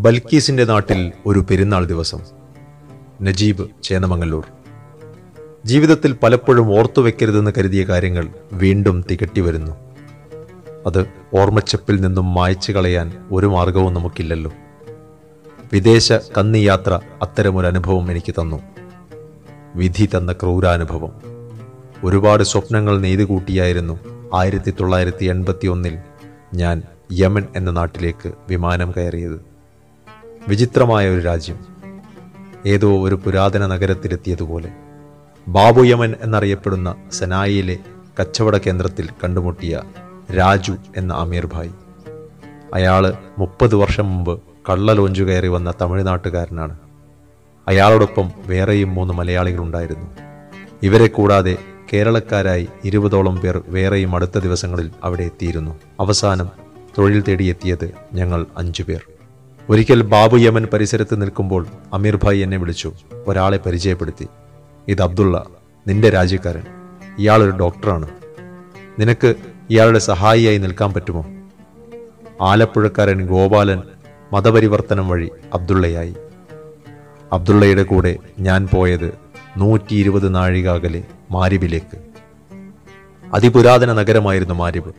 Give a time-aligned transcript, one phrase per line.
[0.00, 2.20] ബൽക്കീസിന്റെ നാട്ടിൽ ഒരു പെരുന്നാൾ ദിവസം.
[3.22, 4.44] നജീബ് ചേന്നമംഗല്ലൂർ.
[5.64, 9.72] ജീവിതത്തിൽ പലപ്പോഴും ഓർത്തുവെക്കരുതെന്ന് കരുതിയ കാര്യങ്ങൾ വീണ്ടും തികട്ടി വരുന്നു.
[10.86, 14.52] അത് ഓർമ്മച്ചപ്പിൽ നിന്നും മായ്ച്ചു കളയാൻ ഒരു മാർഗവും നമുക്കില്ലല്ലോ.
[15.72, 18.60] വിദേശ കന്നി യാത്ര അത്തരമൊരു അനുഭവം എനിക്ക് തന്നു.
[19.74, 21.12] വിധി തന്ന ക്രൂരാനുഭവം.
[22.04, 24.00] ഒരുപാട് സ്വപ്നങ്ങൾ നെയ്തു കൂട്ടിയായിരുന്നു
[24.34, 25.98] ആയിരത്തി തൊള്ളായിരത്തി എൺപത്തി ഒന്നിൽ
[26.54, 26.82] ഞാൻ
[27.12, 29.49] യമൻ എന്ന നാട്ടിലേക്ക് വിമാനം കയറിയത്.
[30.48, 31.58] വിചിത്രമായ ഒരു രാജ്യം.
[32.66, 34.72] ഏതോ ഒരു പുരാതന നഗരത്തിലെത്തിയതുപോലെ.
[35.48, 37.78] ബാബുയമൻ എന്നറിയപ്പെടുന്ന സനായിലെ
[38.20, 39.82] കച്ചവട കേന്ദ്രത്തിൽ കണ്ടുമുട്ടിയ
[40.38, 41.70] രാജു എന്ന അമീർ ഭായ്.
[42.74, 46.78] അയാൾ മുപ്പത് വർഷം മുമ്പ് കള്ള ലോഞ്ചു കയറി വന്ന തമിഴ്നാട്ടുകാരനാണ്.
[47.68, 50.06] അയാളോടൊപ്പം വേറെയും മൂന്ന് മലയാളികളുണ്ടായിരുന്നു.
[50.82, 51.56] ഇവരെ കൂടാതെ
[51.92, 55.80] കേരളക്കാരായി ഇരുപതോളം പേർ വേറെയും അടുത്ത ദിവസങ്ങളിൽ അവിടെ എത്തിയിരുന്നു.
[56.00, 56.50] അവസാനം
[56.98, 59.09] തൊഴിൽ തേടിയെത്തിയത് ഞങ്ങൾ അഞ്ചു പേർ.
[59.70, 62.92] ഒരിക്കൽ ബാബു യമൻ പരിസരത്ത് നിൽക്കുമ്പോൾ അമീർ ഭായ് എന്നെ വിളിച്ചു.
[63.26, 64.28] ഒരാളെ പരിചയപ്പെടുത്തി.
[64.88, 65.44] ഇത് അബ്ദുള്ള
[65.86, 66.62] നിന്റെ രാജ്യക്കാരൻ.
[67.18, 68.08] ഇയാളൊരു ഡോക്ടറാണ്.
[68.98, 69.34] നിനക്ക്
[69.70, 71.26] ഇയാളുടെ സഹായിയായി നിൽക്കാൻ പറ്റുമോ?
[72.42, 73.82] ആലപ്പുഴക്കാരൻ ഗോപാലൻ
[74.32, 76.14] മതപരിവർത്തനം വഴി അബ്ദുള്ളയായി.
[77.32, 79.14] അബ്ദുള്ളയുടെ കൂടെ ഞാൻ പോയത്
[79.56, 81.98] നൂറ്റി ഇരുപത് നാഴിക അകലെ മാരിബിലേക്ക്.
[83.34, 84.94] അതിപുരാതന നഗരമായിരുന്നു മാരിബ്.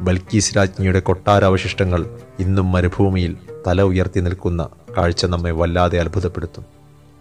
[0.00, 6.64] ബൽക്കീസ് രാജ്ഞിയുടെ കൊട്ടാരാവശിഷ്ടങ്ങൾ ഇന്നും മരുഭൂമിയിൽ തല ഉയർത്തി നിൽക്കുന്ന കാഴ്ച നമ്മെ വല്ലാതെ അത്ഭുതപ്പെടുത്തും.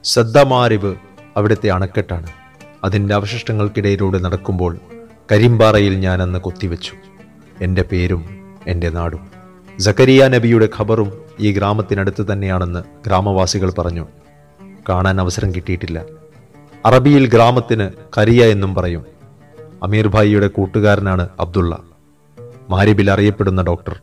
[0.03, 0.95] സദ്ദ മാരിബ്
[1.37, 2.27] അവിടുത്തെ അണക്കെട്ടാണ്.
[2.83, 4.77] അതിന്റെ അവശിഷ്ടങ്ങൾക്കിടയിലൂടെ നടക്കുമ്പോൾ
[5.31, 6.93] കരിമ്പാറയിൽ ഞാൻ അന്ന് കൊത്തിവെച്ചു.
[7.61, 9.27] എന്റെ പേരും എന്റെ നാടും.
[9.79, 14.07] ജക്കരിയ നബിയുടെ ഖബറും ഈ ഗ്രാമത്തിനടുത്ത് തന്നെയാണെന്ന് ഗ്രാമവാസികൾ പറഞ്ഞു.
[14.89, 16.05] കാണാൻ അവസരം കിട്ടിയിട്ടില്ല.
[16.85, 19.05] അറബിയിൽ ഗ്രാമത്തിന് കരിയ എന്നും പറയും.
[19.83, 21.79] അമീർ ഭായിയുടെ കൂട്ടുകാരനാണ് അബ്ദുള്ള.
[22.69, 24.01] മാരിബിൽ അറിയപ്പെടുന്ന ഡോക്ടർ.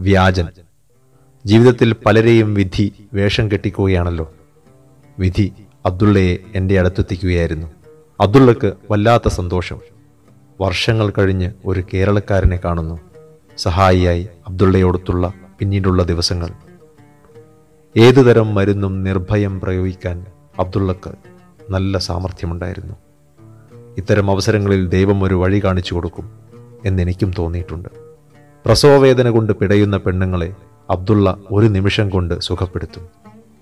[0.00, 0.48] വ്യാജൻ.
[1.46, 4.34] ജീവിതത്തിൽ പലരെയും വിധി വേഷം കെട്ടിക്കുകയാണല്ലോ.
[5.18, 5.52] വിധി
[5.86, 7.66] അബ്ദുള്ളയെ എന്റെ അടുത്തെത്തിക്കുകയായിരുന്നു.
[8.20, 9.78] അബ്ദുള്ളക്ക് വല്ലാത്ത സന്തോഷം.
[10.60, 13.00] വർഷങ്ങൾ കഴിഞ്ഞ് ഒരു കേരളക്കാരനെ കാണുന്നു.
[13.58, 16.48] സഹായിയായി അബ്ദുള്ളയോടത്തുള്ള പിന്നീടുള്ള ദിവസങ്ങൾ.
[17.96, 20.26] ഏതുതരം മരുന്നും നിർഭയം പ്രയോഗിക്കാൻ
[20.58, 21.10] അബ്ദുള്ളക്ക്
[21.70, 22.94] നല്ല സാമർഥ്യമുണ്ടായിരുന്നു.
[23.98, 26.30] ഇത്തരം അവസരങ്ങളിൽ ദൈവം ഒരു വഴി കാണിച്ചു കൊടുക്കും
[26.84, 27.88] എന്നെനിക്കും തോന്നിയിട്ടുണ്ട്.
[28.66, 30.54] പ്രസവവേദന കൊണ്ട് പിടയുന്ന പെണ്ണുങ്ങളെ
[30.90, 33.08] അബ്ദുള്ള ഒരു നിമിഷം കൊണ്ട് സുഖപ്പെടുത്തും.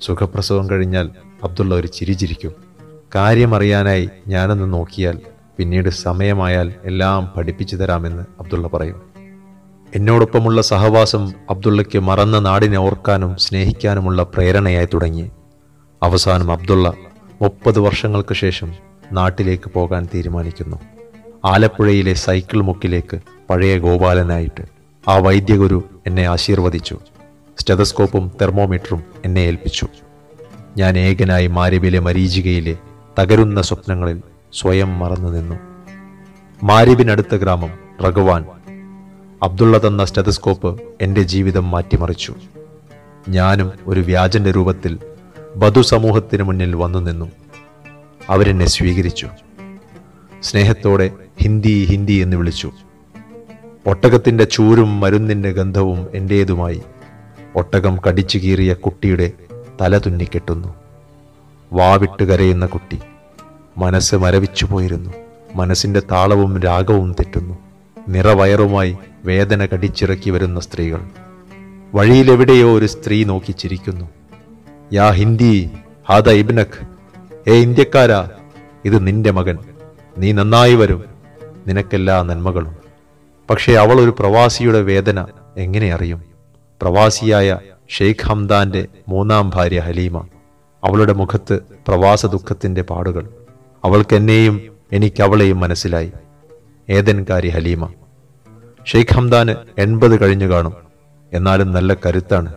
[0.00, 1.10] സുഖപ്രസവം കഴിഞ്ഞാൽ
[1.42, 2.52] അബ്ദുള്ള ഒരു ചിരിചിരിക്കും
[3.14, 5.20] കാര്യമറിയാനായി ഞാനൊന്ന് നോക്കിയാൽ
[5.56, 9.02] പിന്നീട് സമയമായാൽ എല്ലാം പഠിപ്പിച്ചു തരാമെന്ന് അബ്ദുള്ള പറയും.
[9.94, 15.30] എന്നോടൊപ്പമുള്ള സഹവാസം അബ്ദുള്ളയ്ക്ക് മറന്ന നാടിനെ ഓർക്കാനും സ്നേഹിക്കാനുമുള്ള പ്രേരണയായി തുടങ്ങി.
[16.02, 16.92] അവസാനം അബ്ദുള്ള
[17.42, 18.72] മുപ്പത് വർഷങ്ങൾക്ക് ശേഷം
[19.12, 20.76] നാട്ടിലേക്ക് പോകാൻ തീരുമാനിക്കുന്നു.
[21.44, 23.20] ആലപ്പുഴയിലെ സൈക്കിൾ മുക്കിലേക്ക്
[23.50, 24.62] പഴയ ഗോപാലനായിട്ട്
[25.08, 26.98] ആ വൈദ്യഗുരു എന്നെ ആശീർവദിച്ചു.
[27.58, 29.86] സ്റ്റെതസ്കോപ്പും തെർമോമീറ്ററും എന്നെ ഏൽപ്പിച്ചു.
[30.76, 32.76] ഞാൻ ഏകനായി മാരിബിലെ മരീചികയിലെ
[33.20, 34.22] തകരുന്ന സ്വപ്നങ്ങളിൽ
[34.52, 35.54] സ്വയം മറന്നു നിന്നു.
[36.62, 37.70] മാരിബിനടുത്ത ഗ്രാമം
[38.04, 38.44] റഘുവാൻ
[39.42, 42.34] അബ്ദുള്ള തന്ന സ്റ്റെതസ്കോപ്പ് എന്റെ ജീവിതം മാറ്റിമറിച്ചു.
[43.28, 44.98] ഞാനും ഒരു വ്യാജന്റെ രൂപത്തിൽ
[45.56, 47.30] ബധു സമൂഹത്തിന് മുന്നിൽ വന്നു നിന്നു.
[48.30, 49.28] അവരെന്നെ സ്വീകരിച്ചു.
[50.42, 51.10] സ്നേഹത്തോടെ
[51.42, 52.70] ഹിന്ദി ഹിന്ദി എന്ന് വിളിച്ചു.
[53.86, 56.82] ഒട്ടകത്തിന്റെ ചൂരും മരുന്നിന്റെ ഗന്ധവും എന്റേതുമായി
[57.56, 59.32] ഒട്ടകം കടിച്ചു കീറിയ കുട്ടിയുടെ
[59.80, 60.74] തല തുന്നിക്കെട്ടുന്നു
[61.72, 62.98] വാവിട്ട് കരയുന്ന കുട്ടി
[63.78, 65.10] മനസ്സ് മരവിച്ചു പോയിരുന്നു.
[65.54, 67.58] മനസ്സിന്റെ താളവും രാഗവും തെറ്റുന്നു.
[68.08, 71.00] നിറവയറുമായി വേദന കടിച്ചിറക്കി വരുന്ന സ്ത്രീകൾ.
[71.94, 74.04] വഴിയിലെവിടെയോ ഒരു സ്ത്രീ നോക്കി ചിരിക്കുന്നു
[74.92, 75.70] യാ ഹിന്ദി
[76.08, 76.86] ഹാദ ഇബ്നഖ്.
[77.48, 78.28] ഏ ഇന്ത്യക്കാരാ
[78.84, 79.58] ഇത് നിന്റെ മകൻ.
[80.18, 81.04] നീ നന്നായി വരും.
[81.66, 82.76] നിനക്കെല്ലാ നന്മകളും.
[83.50, 85.26] പക്ഷേ അവൾ ഒരു പ്രവാസിയുടെ വേദന
[85.56, 86.33] എങ്ങനെ അറിയും?
[86.84, 87.58] പ്രവാസിയായ
[87.88, 90.18] ഷെയ്ഖ് ഹംദാന്റെ മൂന്നാം ഭാര്യ ഹലീമ
[90.84, 93.28] അവളുടെ മുഖത്ത് പ്രവാസ ദുഃഖത്തിന്റെ പാടുകൾ.
[93.84, 94.60] അവൾക്ക് എന്നെയും
[94.92, 96.12] എനിക്ക് അവളെയും മനസ്സിലായി
[96.90, 97.92] ഏതൻകാരി ഹലീമ
[98.86, 100.74] ഷെയ്ഖ് ഹംദാന് എൺപത് കഴിഞ്ഞു കാണും.
[101.32, 102.54] എന്നാലും നല്ല കരുത്താണ്.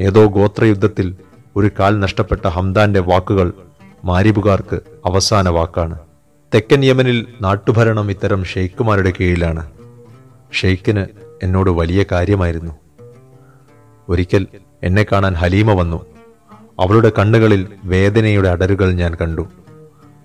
[0.00, 1.16] ഏതോ ഗോത്രയുദ്ധത്തിൽ
[1.56, 3.52] ഒരു കാൽ നഷ്ടപ്പെട്ട ഹംദാന്റെ വാക്കുകൾ
[4.04, 5.98] മാരിബുകാർക്ക് അവസാന വാക്കാണ്.
[6.54, 9.70] തെക്കൻ യമനിൽ നാട്ടുഭരണം ഇത്തരം ഷെയ്ഖുമാരുടെ കീഴിലാണ്.
[10.52, 11.06] ഷെയ്ഖിന്
[11.42, 12.72] എന്നോട് വലിയ കാര്യമായിരുന്നു.
[14.10, 14.46] ഒരിക്കൽ
[14.82, 16.06] എന്നെ കാണാൻ ഹലീമ വന്നു.
[16.80, 19.48] അവളുടെ കണ്ണുകളിൽ വേദനയുടെ അടരുകൾ ഞാൻ കണ്ടു.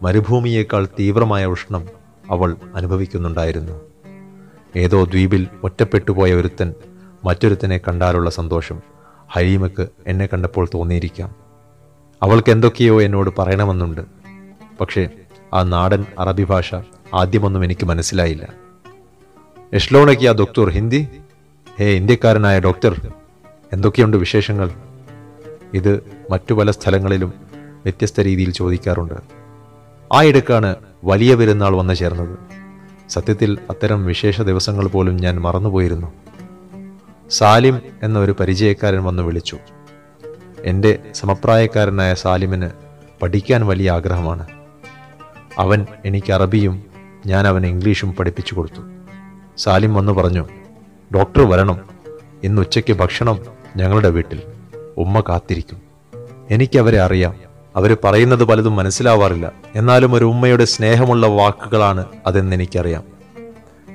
[0.02, 1.88] മരുഭൂമിയേക്കാൾ തീവ്രമായ ഉഷ്ണം
[2.30, 3.82] അവൾ അനുഭവിക്കുന്നുണ്ടായിരുന്നു.
[4.76, 6.74] ഏതോ ദ്വീപിൽ ഒറ്റപ്പെട്ടുപോയ ഒരുത്തൻ
[7.26, 8.80] മറ്റൊരുത്തനെ കണ്ടാലുള്ള സന്തോഷം
[9.32, 11.36] ഹലീമക്ക് എന്നെ കണ്ടപ്പോൾ തോന്നിയിരിക്കാം.
[12.24, 14.02] അവൾക്ക് എന്തൊക്കെയോ എന്നോട് പറയണമെന്നുണ്ട്.
[14.82, 15.08] പക്ഷേ
[15.54, 16.76] ആ നാടൻ അറബി ഭാഷ
[17.14, 18.54] ആദ്യമൊന്നും എനിക്ക് മനസ്സിലായില്ല.
[19.74, 21.08] എഷ്ലോണയ്ക്ക് ആ ഡോക്ടർ ഹിന്ദി?
[21.80, 23.12] ഹേ ഇന്ത്യക്കാരനായ ഡോക്ടർ
[23.76, 24.72] എന്തൊക്കെയുണ്ട് വിശേഷങ്ങൾ?
[25.74, 29.14] ഇത് മറ്റു പല സ്ഥലങ്ങളിലും വ്യത്യസ്ത രീതിയിൽ ചോദിക്കാറുണ്ട്.
[30.14, 32.40] ആ ഇടക്കാണ് വലിയ പെരുന്നാൾ വന്നു ചേർന്നത്.
[33.10, 36.14] സത്യത്തിൽ അത്തരം വിശേഷ ദിവസങ്ങൾ പോലും ഞാൻ മറന്നുപോയിരുന്നു.
[37.30, 39.58] സാലിം എന്ന ഒരു പരിചയക്കാരൻ വന്ന് വിളിച്ചു.
[40.64, 42.70] എന്റെ സമപ്രായക്കാരനായ സാലിമിന്
[43.22, 44.48] പഠിക്കാൻ വലിയ ആഗ്രഹമാണ്.
[45.58, 46.84] അവൻ എനിക്ക് അറബിയും
[47.26, 48.82] ഞാൻ അവൻ ഇംഗ്ലീഷും പഠിപ്പിച്ചു കൊടുത്തു.
[49.58, 50.48] സാലിം വന്നു പറഞ്ഞു
[51.16, 51.82] ഡോക്ടർ വരണം.
[52.44, 54.42] ഇന്ന് ഉച്ചയ്ക്ക് ഭക്ഷണം ഞങ്ങളുടെ വീട്ടിൽ
[54.98, 55.82] ഉമ്മ കാത്തിരിക്കും.
[56.52, 57.36] എനിക്കവരെ അറിയാം.
[57.76, 59.52] അവർ പറയുന്നത് പലതും മനസ്സിലാവാറില്ല.
[59.76, 63.04] എന്നാലും ഒരു ഉമ്മയുടെ സ്നേഹമുള്ള വാക്കുകളാണ് അതെന്ന് എനിക്കറിയാം.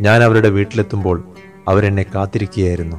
[0.00, 1.24] ഞാൻ അവരുടെ വീട്ടിലെത്തുമ്പോൾ
[1.68, 2.96] അവരെന്നെ കാത്തിരിക്കുകയായിരുന്നു.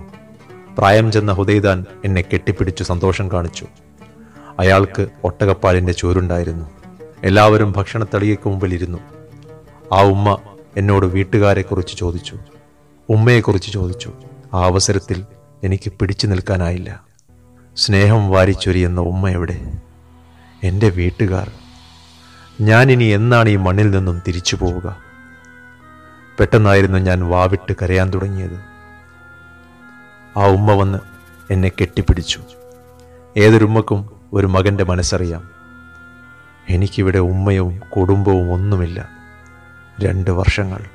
[0.78, 3.66] പ്രായം ചെന്ന ഹുദൈദാൻ എന്നെ കെട്ടിപ്പിടിച്ചു സന്തോഷം കാണിച്ചു.
[4.60, 6.66] അയാൾക്ക് ഒട്ടകപ്പാലിന്റെ ചോരുണ്ടായിരുന്നു.
[7.24, 8.98] എല്ലാവരും ഭക്ഷണത്തളികയ്ക്ക് മുമ്പിൽ ഇരുന്നു.
[9.94, 10.38] ആ ഉമ്മ
[10.77, 12.38] എന്നോട് വീട്ടുകാരെക്കുറിച്ച് ചോദിച്ചു.
[13.10, 14.12] ഉമ്മയെക്കുറിച്ച് ചോദിച്ചു.
[14.54, 15.25] ആ അവസരത്തിൽ
[15.63, 17.04] എനിക്ക് പിടിച്ചു നിൽക്കാനായില്ല.
[17.78, 19.72] സ്നേഹം വാരിച്ചൊരിയുന്ന ഉമ്മ എവിടെ?
[20.63, 21.52] എന്റെ വീട്ടുകാർ.
[22.62, 24.98] ഞാനിനി എന്നാണ് ഈ മണ്ണിൽ നിന്നും തിരിച്ചു പോവുക?
[26.40, 28.60] പെട്ടെന്നായിരുന്നു ഞാൻ വാവിട്ട് കരയാൻ തുടങ്ങിയത്.
[30.38, 31.00] ആ ഉമ്മ വന്ന്
[31.50, 32.42] എന്നെ കെട്ടിപ്പിടിച്ചു.
[33.38, 35.50] ഏതൊരുമ്മക്കും ഒരു മകന്റെ മനസ്സറിയാം.
[36.69, 39.10] എനിക്കിവിടെ ഉമ്മയും കുടുംബവും ഒന്നുമില്ല.
[40.02, 40.86] രണ്ട് വർഷങ്ങൾ.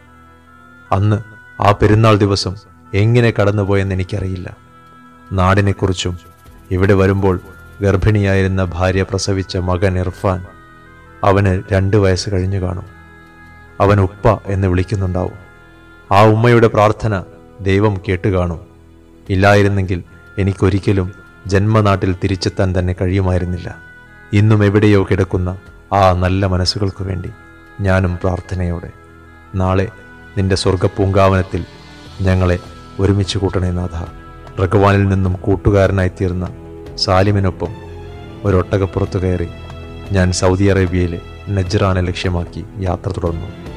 [0.93, 1.17] അന്ന്
[1.63, 4.57] ആ പെരുന്നാൾ ദിവസം എങ്ങനെ കടന്നുപോയെന്ന് എനിക്കറിയില്ല.
[5.33, 6.19] നാടിനെക്കുറിച്ചും
[6.71, 7.41] ഇവിടെ വരുമ്പോൾ
[7.83, 10.47] ഗർഭിണിയായിരുന്ന ഭാര്യ പ്രസവിച്ച മകൻ ഇർഫാൻ
[11.25, 12.87] അവന് രണ്ട് വയസ്സ് കഴിഞ്ഞു കാണും.
[13.81, 15.47] അവൻ ഉപ്പ എന്ന് വിളിക്കുന്നുണ്ടാവും.
[16.13, 17.25] ആ ഉമ്മയുടെ പ്രാർത്ഥന
[17.61, 18.61] ദൈവം കേട്ടു കാണും.
[19.31, 20.03] ഇല്ലായിരുന്നെങ്കിൽ
[20.39, 21.13] എനിക്കൊരിക്കലും
[21.47, 23.77] ജന്മനാട്ടിൽ തിരിച്ചെത്താൻ തന്നെ കഴിയുമായിരുന്നില്ല.
[24.33, 25.59] ഇന്നും എവിടെയോ കിടക്കുന്ന
[25.93, 27.31] ആ നല്ല മനസ്സുകൾക്ക് വേണ്ടി
[27.81, 28.91] ഞാനും പ്രാർത്ഥനയോടെ.
[29.55, 29.89] നാളെ
[30.39, 31.65] നിന്റെ സ്വർഗപ്പൂങ്കാവനത്തിൽ
[32.21, 32.59] ഞങ്ങളെ
[33.01, 33.97] ഒരുമിച്ച് കൂട്ടണേ നാഥ.
[34.61, 36.49] റഗ്വാനിൽ നിന്നും കൂട്ടുകാരനായി തീർന്ന
[36.95, 37.69] സാലിമിനൊപ്പം
[38.45, 39.49] ഒരൊട്ടകപ്പുറത്തു കയറി
[40.13, 43.76] ഞാൻ സൗദി അറേബ്യയിലെ നജ്റാനെ ലക്ഷ്യമാക്കി യാത്ര തുടർന്നു.